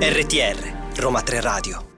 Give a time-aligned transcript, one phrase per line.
[0.00, 1.95] RTR Roma 3 Radio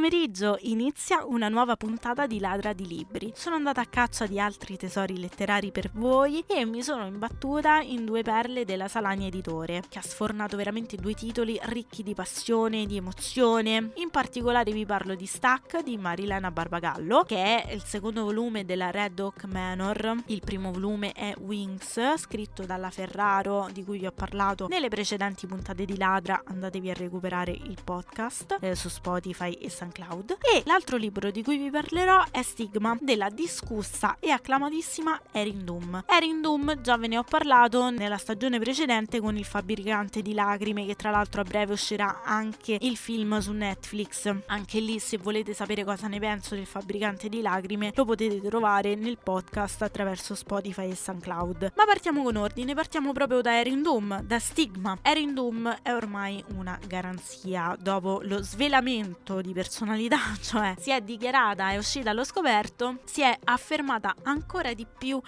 [0.00, 3.32] pomeriggio, inizia una nuova puntata di Ladra di Libri.
[3.36, 8.06] Sono andata a caccia di altri tesori letterari per voi e mi sono imbattuta in
[8.06, 12.86] due perle della Salani Editore, che ha sfornato veramente due titoli ricchi di passione e
[12.86, 13.90] di emozione.
[13.96, 18.90] In particolare vi parlo di Stack di Marilena Barbagallo, che è il secondo volume della
[18.90, 20.22] Red Oak Manor.
[20.28, 25.46] Il primo volume è Wings, scritto dalla Ferraro, di cui vi ho parlato nelle precedenti
[25.46, 26.40] puntate di Ladra.
[26.42, 30.38] Andatevi a recuperare il podcast eh, su Spotify e SoundCloud.
[30.40, 36.04] E l'altro libro di cui vi parlerò è Stigma della discussa e acclamatissima Erin Doom.
[36.06, 40.86] Erin Doom già ve ne ho parlato nella stagione precedente con il fabbricante di lacrime
[40.86, 44.32] che tra l'altro a breve uscirà anche il film su Netflix.
[44.46, 48.94] Anche lì se volete sapere cosa ne penso del fabbricante di lacrime lo potete trovare
[48.94, 51.72] nel podcast attraverso Spotify e SoundCloud.
[51.76, 54.98] Ma partiamo con ordine, partiamo proprio da Erin Doom, da Stigma.
[55.02, 61.00] Erin Doom è ormai una garanzia dopo lo svelamento di di personalità, cioè si è
[61.00, 65.20] dichiarata, è uscita allo scoperto, si è affermata ancora di più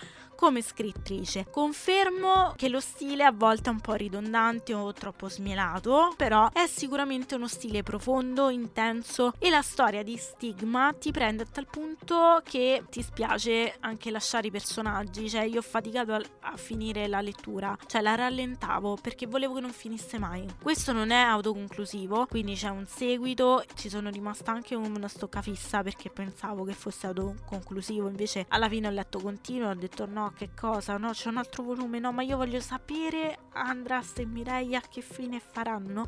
[0.43, 1.47] come scrittrice.
[1.49, 6.67] Confermo che lo stile a volte è un po' ridondante o troppo smielato, però è
[6.67, 12.41] sicuramente uno stile profondo, intenso e la storia di Stigma ti prende a tal punto
[12.43, 17.21] che ti spiace anche lasciare i personaggi, cioè io ho faticato a, a finire la
[17.21, 20.45] lettura, cioè la rallentavo perché volevo che non finisse mai.
[20.61, 26.11] Questo non è autoconclusivo, quindi c'è un seguito, ci sono rimasta anche una stoccafissa perché
[26.11, 30.51] pensavo che fosse autoconclusivo, invece alla fine ho letto continuo e ho detto no, che
[30.55, 30.97] cosa?
[30.97, 35.41] No, c'è un altro volume, no, ma io voglio sapere Andras e Mireia che fine
[35.41, 36.07] faranno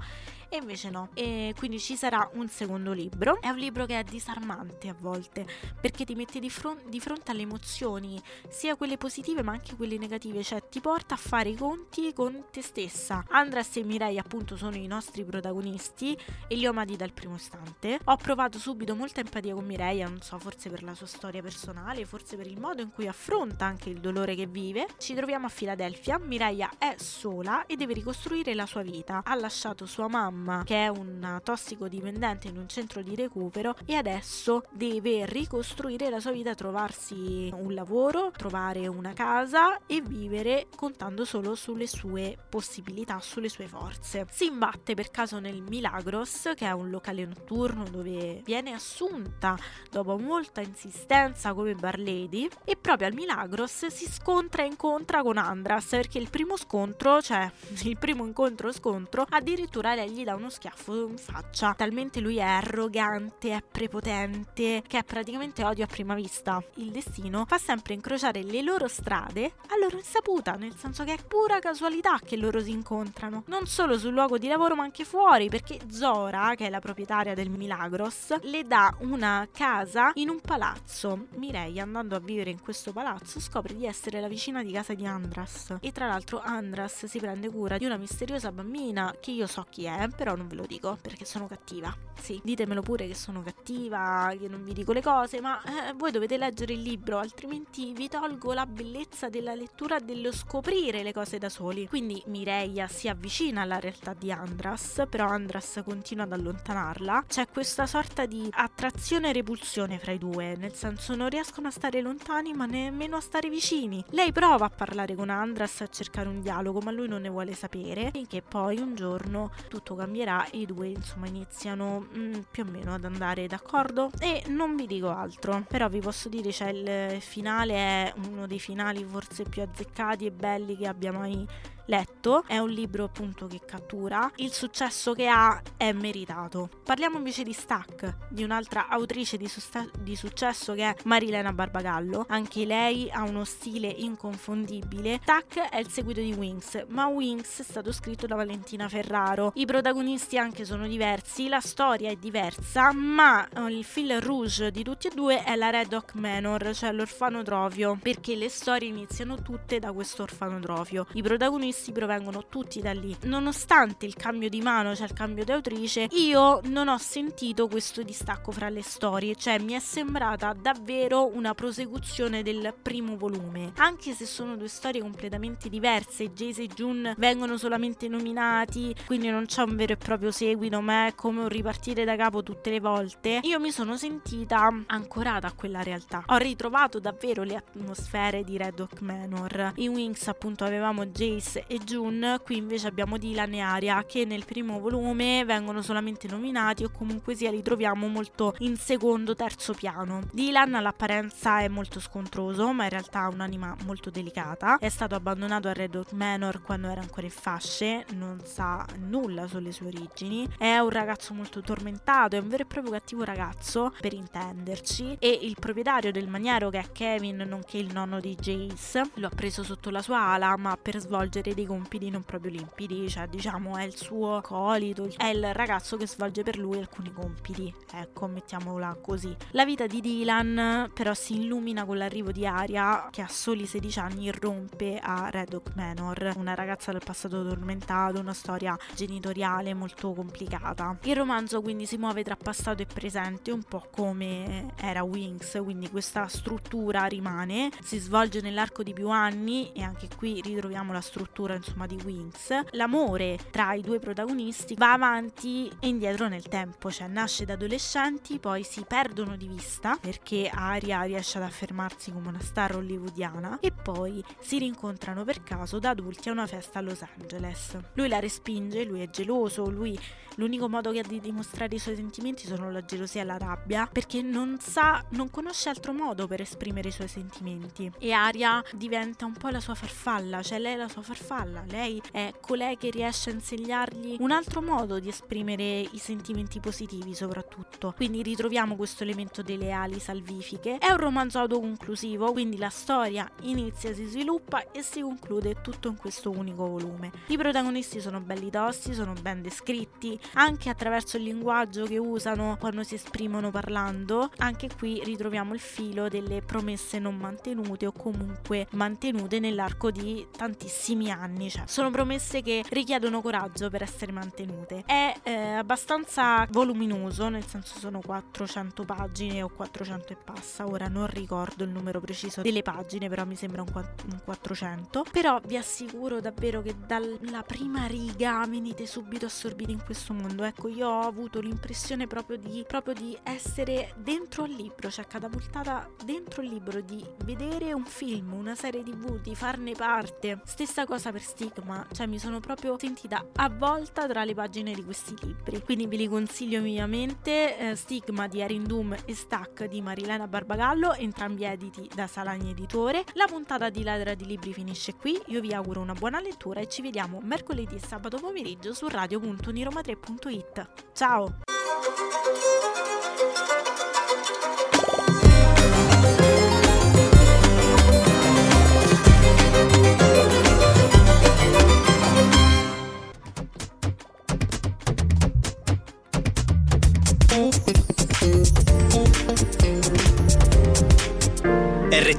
[0.48, 1.09] e invece no.
[1.14, 3.41] E quindi ci sarà un secondo libro.
[3.41, 5.47] È un libro che è disarmante a volte
[5.81, 9.99] perché ti mette di, fron- di fronte alle emozioni, sia quelle positive ma anche quelle
[9.99, 13.25] negative, cioè ti porta a fare i conti con te stessa.
[13.31, 16.16] Andras e Mireia appunto sono i nostri protagonisti
[16.47, 17.99] e li ho amati dal primo istante.
[18.05, 22.05] Ho provato subito molta empatia con Mireia, non so, forse per la sua storia personale,
[22.05, 24.87] forse per il modo in cui affronta anche il dolore che vive.
[24.99, 27.34] Ci troviamo a Filadelfia, Mireia è sola
[27.67, 29.22] e deve ricostruire la sua vita.
[29.25, 34.65] Ha lasciato sua mamma che è un tossicodipendente in un centro di recupero e adesso
[34.71, 41.55] deve ricostruire la sua vita, trovarsi un lavoro, trovare una casa e vivere contando solo
[41.55, 44.27] sulle sue possibilità, sulle sue forze.
[44.31, 49.56] Si imbatte per caso nel Milagros, che è un locale notturno dove viene assunta
[49.91, 55.39] dopo molta insistenza come bar lady e proprio al Milagros si scontra e incontra con
[55.39, 57.51] Andras perché il primo scontro, cioè
[57.85, 61.73] il primo incontro scontro, addirittura lei gli dà uno schiaffo in faccia.
[61.75, 66.62] Talmente lui è arrogante, è prepotente, che è praticamente odio a prima vista.
[66.75, 71.25] Il destino fa sempre incrociare le loro strade a loro insaputa, nel senso che è
[71.27, 73.45] pura casualità che loro si incontrano.
[73.47, 77.33] Non solo sul luogo di lavoro, ma anche fuori, perché Zora, che è la proprietaria
[77.33, 81.29] del Milagros, le dà una casa in un palazzo.
[81.37, 85.06] Mireia, andando a vivere in questo palazzo, scopre di essere la vicina di casa di
[85.06, 85.77] Andras.
[85.81, 89.84] E tra l'altro Andras si prende cura di una misteriosa bambina che io so chi
[89.84, 91.97] è, però non ve lo dico perché sono cattiva.
[92.20, 96.10] Sì, ditemelo pure che sono cattiva, che non vi dico le cose, ma eh, voi
[96.10, 101.38] dovete leggere il libro, altrimenti vi tolgo la bellezza della lettura, dello scoprire le cose
[101.38, 101.86] da soli.
[101.86, 107.26] Quindi Mireia si avvicina alla realtà di Andras, però Andras continua ad allontanarla.
[107.28, 111.70] C'è questa sorta di attrazione e repulsione fra i due, nel senso non riescono a
[111.70, 114.02] stare lontani ma nemmeno a stare vicini.
[114.10, 117.54] Lei prova a parlare con Andras, a cercare un dialogo, ma lui non ne vuole
[117.54, 122.70] sapere, finché poi un giorno tutto cambierà e i due insomma iniziano mm, più o
[122.70, 124.10] meno ad andare d'accordo.
[124.19, 128.60] E non vi dico altro però vi posso dire cioè il finale è uno dei
[128.60, 131.46] finali forse più azzeccati e belli che abbia mai
[131.86, 136.69] letto, è un libro appunto che cattura, il successo che ha è meritato.
[136.84, 142.25] Parliamo invece di Stack, di un'altra autrice di, susta- di successo che è Marilena Barbagallo,
[142.28, 145.20] anche lei ha uno stile inconfondibile.
[145.22, 149.66] Stack è il seguito di Wings, ma Wings è stato scritto da Valentina Ferraro, i
[149.66, 155.08] protagonisti anche sono diversi, la storia è diversa, ma eh, il fil rouge di tutti
[155.08, 159.92] e due è la Red Oak Manor, cioè l'orfanotrofio, perché le storie iniziano tutte da
[159.92, 161.06] questo orfanotrofio.
[161.12, 163.17] I protagonisti protagonisti provengono tutti da lì.
[163.23, 168.03] Nonostante il cambio di mano, cioè il cambio di autrice, io non ho sentito questo
[168.03, 173.73] distacco fra le storie, cioè mi è sembrata davvero una prosecuzione del primo volume.
[173.76, 179.47] Anche se sono due storie completamente diverse, Jace e June vengono solamente nominati, quindi non
[179.47, 182.81] c'è un vero e proprio seguito, ma è come un ripartire da capo tutte le
[182.81, 183.41] volte.
[183.43, 186.23] Io mi sono sentita ancorata a quella realtà.
[186.27, 189.73] Ho ritrovato davvero le atmosfere di Red Oak Manor.
[189.77, 194.44] In Wings appunto avevamo Jace e June, qui invece abbiamo Dylan e Aria che nel
[194.44, 200.20] primo volume vengono solamente nominati o comunque sia li troviamo molto in secondo, terzo piano.
[200.32, 204.78] Dylan all'apparenza è molto scontroso, ma in realtà ha un'anima molto delicata.
[204.78, 209.46] È stato abbandonato a Red Oak Manor quando era ancora in fasce, non sa nulla
[209.46, 210.49] sulle sue origini.
[210.58, 215.38] È un ragazzo molto tormentato, è un vero e proprio cattivo ragazzo, per intenderci, e
[215.43, 219.62] il proprietario del maniero che è Kevin, nonché il nonno di Jace, lo ha preso
[219.62, 223.85] sotto la sua ala, ma per svolgere dei compiti non proprio limpidi, cioè diciamo è
[223.85, 229.35] il suo colito, è il ragazzo che svolge per lui alcuni compiti, ecco, mettiamola così.
[229.53, 233.99] La vita di Dylan però si illumina con l'arrivo di Aria, che a soli 16
[233.99, 240.12] anni irrompe a Red Oak Manor, una ragazza del passato tormentato, una storia genitoriale molto
[240.12, 240.97] complicata.
[241.03, 245.89] Il romanzo quindi si muove tra passato e presente, un po' come era Wings, quindi
[245.91, 251.44] questa struttura rimane, si svolge nell'arco di più anni e anche qui ritroviamo la struttura
[251.52, 252.49] insomma di Wings.
[252.70, 258.38] L'amore tra i due protagonisti va avanti e indietro nel tempo, cioè nasce da adolescenti,
[258.38, 263.70] poi si perdono di vista perché Aria riesce ad affermarsi come una star hollywoodiana e
[263.70, 267.76] poi si rincontrano per caso da adulti a una festa a Los Angeles.
[267.93, 269.99] Lui la respinge, lui è geloso, lui
[270.37, 273.88] l'unico modo che ha di dimostrare i suoi sentimenti sono la gelosia e la rabbia
[273.91, 279.26] perché non sa, non conosce altro modo per esprimere i suoi sentimenti e Aria diventa
[279.26, 281.33] un po' la sua farfalla, cioè lei è la sua farfalla,
[281.66, 287.14] lei è colei che riesce a insegnargli un altro modo di esprimere i sentimenti positivi
[287.14, 287.92] soprattutto.
[287.96, 290.78] Quindi ritroviamo questo elemento delle ali salvifiche.
[290.78, 295.96] È un romanzo autoconclusivo, quindi la storia inizia, si sviluppa e si conclude tutto in
[295.96, 297.10] questo unico volume.
[297.26, 302.82] I protagonisti sono belli tosti, sono ben descritti, anche attraverso il linguaggio che usano quando
[302.82, 304.31] si esprimono parlando.
[304.38, 311.10] Anche qui ritroviamo il filo delle promesse non mantenute o comunque mantenute nell'arco di tantissimi
[311.10, 314.82] anni, cioè sono promesse che richiedono coraggio per essere mantenute.
[314.87, 321.06] È eh, abbastanza voluminoso, nel senso sono 400 pagine o 400 e passa, ora non
[321.06, 325.05] ricordo il numero preciso delle pagine, però mi sembra un, un 400.
[325.11, 330.44] Però vi assicuro davvero che dalla prima riga venite subito assorbiti in questo mondo.
[330.44, 335.88] Ecco, io ho avuto l'impressione proprio di, proprio di essere dentro al libro, cioè catapultata
[336.05, 340.41] dentro il libro, di vedere un film, una serie tv, di farne parte.
[340.44, 345.15] Stessa cosa per Stigma, cioè mi sono proprio sentita avvolta tra le pagine di questi
[345.23, 345.62] libri.
[345.62, 347.59] Quindi ve li consiglio vivamente.
[347.59, 353.05] Eh, Stigma di Erin Doom e Stack di Marilena Barbagallo, entrambi editi da Salagni Editore.
[353.15, 355.21] La puntata di Ladra di Libri finisce qui.
[355.27, 360.69] Io vi auguro una buona lettura e ci vediamo mercoledì e sabato pomeriggio su radio.niroma3.it.
[360.93, 361.54] Ciao!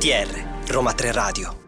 [0.05, 1.64] RTR Roma 3 Radio